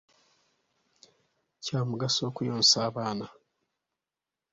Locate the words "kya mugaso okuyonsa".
1.63-2.77